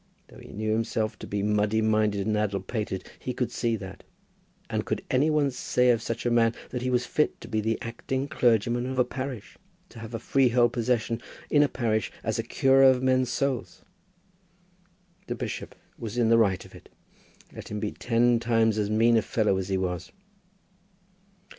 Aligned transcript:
Though 0.29 0.39
he 0.39 0.51
knew 0.51 0.73
himself 0.73 1.19
to 1.19 1.27
be 1.27 1.43
muddy 1.43 1.79
minded 1.79 2.25
and 2.25 2.35
addle 2.35 2.61
pated, 2.63 3.07
he 3.19 3.35
could 3.35 3.51
see 3.51 3.75
that. 3.75 4.03
And 4.67 4.83
could 4.83 5.05
any 5.11 5.29
one 5.29 5.51
say 5.51 5.91
of 5.91 6.01
such 6.01 6.25
a 6.25 6.31
man 6.31 6.55
that 6.71 6.81
he 6.81 6.89
was 6.89 7.05
fit 7.05 7.39
to 7.41 7.47
be 7.47 7.61
the 7.61 7.77
acting 7.83 8.27
clergyman 8.27 8.87
of 8.87 8.97
a 8.97 9.05
parish, 9.05 9.59
to 9.89 9.99
have 9.99 10.15
a 10.15 10.19
freehold 10.19 10.73
possession 10.73 11.21
in 11.51 11.61
a 11.61 11.69
parish 11.69 12.11
as 12.23 12.39
curer 12.49 12.81
of 12.81 13.03
men's 13.03 13.29
souls! 13.29 13.83
The 15.27 15.35
bishop 15.35 15.75
was 15.99 16.17
in 16.17 16.29
the 16.29 16.37
right 16.39 16.65
of 16.65 16.73
it, 16.73 16.89
let 17.53 17.69
him 17.69 17.79
be 17.79 17.91
ten 17.91 18.39
times 18.39 18.79
as 18.79 18.89
mean 18.89 19.17
a 19.17 19.21
fellow 19.21 19.55
as 19.57 19.69
he 19.69 19.77
was. 19.77 20.11